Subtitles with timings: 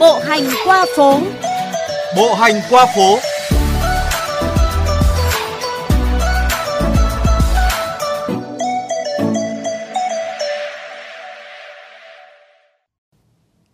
[0.00, 1.20] Bộ hành qua phố.
[2.16, 3.18] Bộ hành qua phố.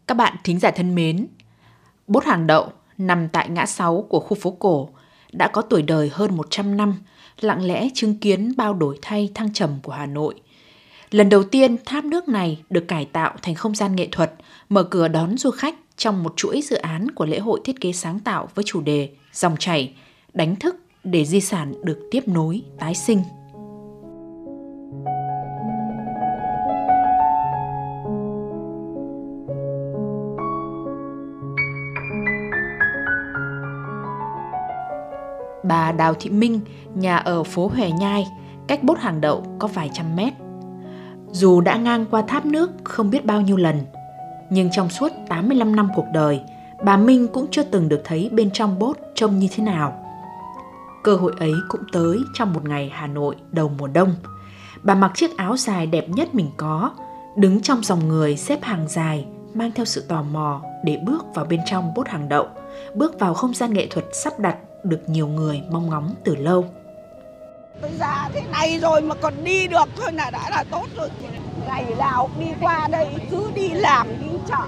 [0.07, 1.27] Các bạn thính giả thân mến,
[2.07, 4.89] Bốt hàng đậu nằm tại ngã 6 của khu phố cổ
[5.33, 6.95] đã có tuổi đời hơn 100 năm,
[7.41, 10.35] lặng lẽ chứng kiến bao đổi thay thăng trầm của Hà Nội.
[11.11, 14.33] Lần đầu tiên, tháp nước này được cải tạo thành không gian nghệ thuật,
[14.69, 17.93] mở cửa đón du khách trong một chuỗi dự án của lễ hội thiết kế
[17.93, 19.95] sáng tạo với chủ đề Dòng chảy,
[20.35, 23.23] đánh thức để di sản được tiếp nối, tái sinh.
[35.65, 36.61] Bà Đào Thị Minh,
[36.95, 38.27] nhà ở phố Hòe Nhai,
[38.67, 40.33] cách bốt hàng đậu có vài trăm mét.
[41.33, 43.81] Dù đã ngang qua tháp nước không biết bao nhiêu lần,
[44.51, 46.41] nhưng trong suốt 85 năm cuộc đời,
[46.85, 50.07] bà Minh cũng chưa từng được thấy bên trong bốt trông như thế nào.
[51.03, 54.15] Cơ hội ấy cũng tới trong một ngày Hà Nội đầu mùa đông.
[54.83, 56.91] Bà mặc chiếc áo dài đẹp nhất mình có,
[57.37, 61.45] đứng trong dòng người xếp hàng dài, mang theo sự tò mò để bước vào
[61.45, 62.47] bên trong bốt hàng đậu,
[62.95, 66.65] bước vào không gian nghệ thuật sắp đặt được nhiều người mong ngóng từ lâu.
[67.81, 71.09] Tôi già thế này rồi mà còn đi được thôi là đã là tốt rồi.
[71.67, 74.67] Ngày nào đi qua đây cứ đi làm, đi chợ,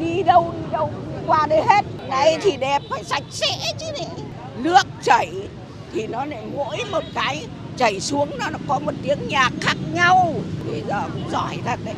[0.00, 0.90] đi đâu đi đâu
[1.26, 1.84] qua đây hết.
[2.08, 4.06] Này thì đẹp phải sạch sẽ chứ này.
[4.56, 5.32] Nước chảy
[5.92, 10.34] thì nó lại mỗi một cái chảy xuống nó có một tiếng nhạc khác nhau.
[10.70, 11.94] Bây giờ cũng giỏi thật đấy,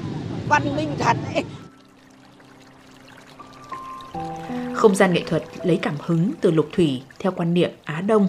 [0.49, 1.45] văn minh thật đấy.
[4.75, 8.29] Không gian nghệ thuật lấy cảm hứng từ lục thủy theo quan niệm Á Đông,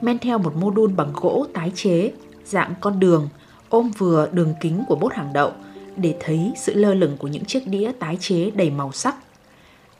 [0.00, 2.12] men theo một mô đun bằng gỗ tái chế,
[2.44, 3.28] dạng con đường,
[3.68, 5.52] ôm vừa đường kính của bốt hàng đậu
[5.96, 9.16] để thấy sự lơ lửng của những chiếc đĩa tái chế đầy màu sắc.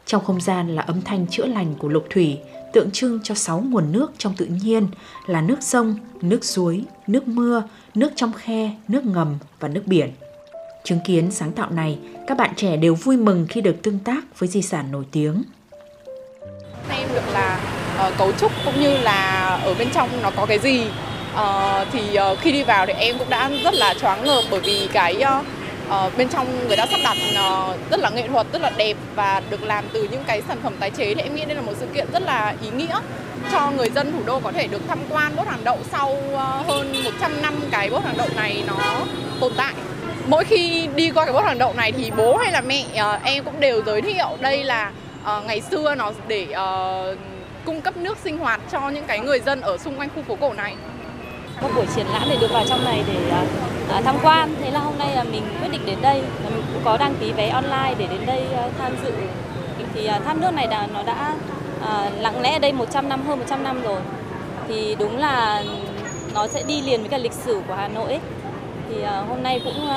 [0.07, 2.39] Trong không gian là âm thanh chữa lành của lục thủy,
[2.73, 4.87] tượng trưng cho sáu nguồn nước trong tự nhiên
[5.27, 7.63] là nước sông, nước suối, nước mưa,
[7.95, 10.11] nước trong khe, nước ngầm và nước biển.
[10.85, 14.39] Chứng kiến sáng tạo này, các bạn trẻ đều vui mừng khi được tương tác
[14.39, 15.43] với di sản nổi tiếng
[16.89, 17.61] Em được là
[18.09, 20.87] uh, cấu trúc cũng như là ở bên trong nó có cái gì.
[21.35, 24.61] Uh, thì uh, khi đi vào thì em cũng đã rất là choáng ngợp bởi
[24.61, 25.45] vì cái uh,
[25.89, 28.97] uh, bên trong người ta sắp đặt uh, rất là nghệ thuật rất là đẹp
[29.15, 31.63] và được làm từ những cái sản phẩm tái chế thì em nghĩ đây là
[31.63, 33.01] một sự kiện rất là ý nghĩa
[33.53, 36.69] cho người dân thủ đô có thể được tham quan bốt hàng đậu sau uh,
[36.69, 38.75] hơn 100 năm cái bốt hàng đậu này nó
[39.41, 39.75] tồn tại.
[40.27, 43.23] Mỗi khi đi qua cái bốt hàng đậu này thì bố hay là mẹ uh,
[43.23, 44.91] em cũng đều giới thiệu đây là
[45.23, 47.19] uh, ngày xưa nó để uh,
[47.65, 50.37] cung cấp nước sinh hoạt cho những cái người dân ở xung quanh khu phố
[50.41, 50.75] cổ này?
[51.63, 53.45] Một buổi triển lãm để được vào trong này để à,
[53.91, 54.55] à, tham quan.
[54.61, 56.23] Thế là hôm nay là mình quyết định đến đây.
[56.45, 59.13] Mình cũng có đăng ký vé online để đến đây à, tham dự.
[59.95, 61.35] Thì tham tháp nước này đã, nó đã
[62.21, 64.01] lặng lẽ ở đây 100 năm, hơn 100 năm rồi.
[64.69, 65.65] Thì đúng là
[66.35, 68.09] nó sẽ đi liền với cả lịch sử của Hà Nội.
[68.09, 68.21] Ấy.
[68.89, 69.89] thì hôm nay cũng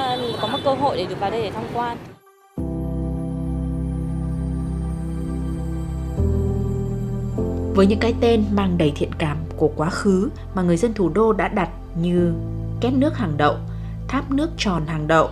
[0.41, 1.97] có một cơ hội để được vào đây để tham quan.
[7.77, 11.09] Với những cái tên mang đầy thiện cảm của quá khứ mà người dân thủ
[11.09, 11.69] đô đã đặt
[12.01, 12.33] như
[12.81, 13.55] két nước hàng đậu,
[14.07, 15.29] tháp nước tròn hàng đậu,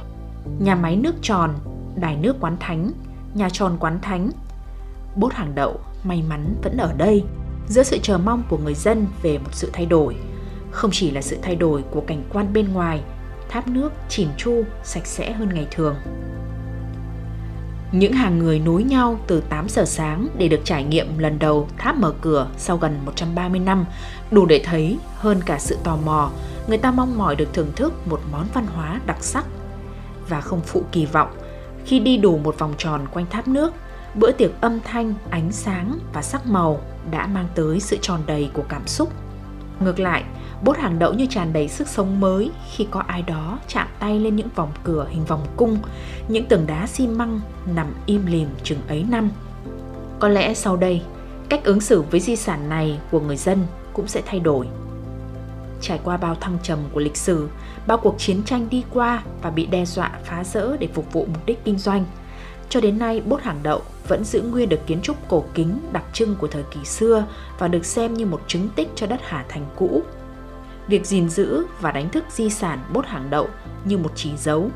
[0.59, 1.53] nhà máy nước tròn,
[1.95, 2.91] đài nước quán thánh,
[3.33, 4.31] nhà tròn quán thánh.
[5.16, 7.23] Bốt hàng đậu may mắn vẫn ở đây,
[7.67, 10.16] giữa sự chờ mong của người dân về một sự thay đổi.
[10.72, 13.01] Không chỉ là sự thay đổi của cảnh quan bên ngoài,
[13.50, 15.95] tháp nước chỉn chu, sạch sẽ hơn ngày thường.
[17.91, 21.68] Những hàng người nối nhau từ 8 giờ sáng để được trải nghiệm lần đầu
[21.78, 23.85] tháp mở cửa sau gần 130 năm,
[24.31, 26.31] đủ để thấy hơn cả sự tò mò,
[26.68, 29.45] người ta mong mỏi được thưởng thức một món văn hóa đặc sắc.
[30.29, 31.29] Và không phụ kỳ vọng,
[31.85, 33.74] khi đi đủ một vòng tròn quanh tháp nước,
[34.16, 36.81] bữa tiệc âm thanh, ánh sáng và sắc màu
[37.12, 39.13] đã mang tới sự tròn đầy của cảm xúc.
[39.80, 40.24] Ngược lại,
[40.63, 44.19] bốt hàng đậu như tràn đầy sức sống mới khi có ai đó chạm tay
[44.19, 45.78] lên những vòng cửa hình vòng cung,
[46.28, 47.41] những tường đá xi măng
[47.75, 49.30] nằm im lìm chừng ấy năm.
[50.19, 51.01] Có lẽ sau đây,
[51.50, 54.68] cách ứng xử với di sản này của người dân cũng sẽ thay đổi.
[55.81, 57.50] Trải qua bao thăng trầm của lịch sử,
[57.88, 61.25] bao cuộc chiến tranh đi qua và bị đe dọa phá rỡ để phục vụ
[61.33, 62.06] mục đích kinh doanh,
[62.69, 66.03] cho đến nay bốt hàng đậu vẫn giữ nguyên được kiến trúc cổ kính đặc
[66.13, 67.25] trưng của thời kỳ xưa
[67.59, 70.03] và được xem như một chứng tích cho đất Hà Thành cũ
[70.88, 73.47] việc gìn giữ và đánh thức di sản bốt hàng đậu
[73.85, 74.69] như một chỉ dấu.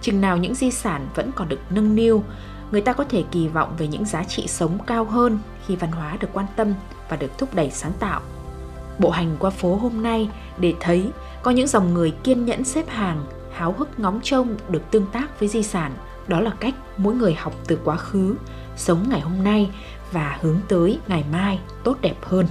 [0.00, 2.22] Chừng nào những di sản vẫn còn được nâng niu,
[2.70, 5.92] người ta có thể kỳ vọng về những giá trị sống cao hơn khi văn
[5.92, 6.74] hóa được quan tâm
[7.08, 8.20] và được thúc đẩy sáng tạo.
[8.98, 11.10] Bộ hành qua phố hôm nay để thấy
[11.42, 15.40] có những dòng người kiên nhẫn xếp hàng, háo hức ngóng trông được tương tác
[15.40, 15.92] với di sản
[16.28, 18.34] đó là cách mỗi người học từ quá khứ,
[18.76, 19.70] sống ngày hôm nay
[20.12, 22.46] và hướng tới ngày mai tốt đẹp hơn.